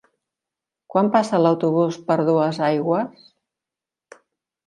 [0.93, 3.27] Quan passa l'autobús per Duesaigües?